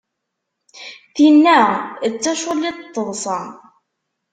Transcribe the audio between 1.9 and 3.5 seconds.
d taculliḍt n teḍsa.